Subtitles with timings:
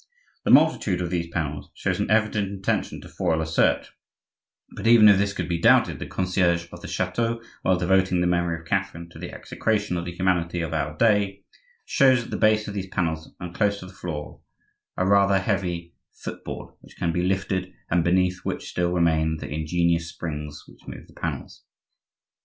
[0.45, 3.89] The multitude of these panels shows an evident intention to foil a search;
[4.75, 8.25] but even if this could be doubted, the concierge of the chateau, while devoting the
[8.25, 11.43] memory of Catherine to the execration of the humanity of our day,
[11.85, 14.41] shows at the base of these panels and close to the floor
[14.97, 19.49] a rather heavy foot board, which can be lifted, and beneath which still remain the
[19.53, 21.61] ingenious springs which move the panels.